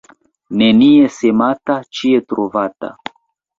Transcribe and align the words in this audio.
Nenie 0.61 1.11
semata, 1.17 1.77
ĉie 1.99 2.25
trovata. 2.35 2.93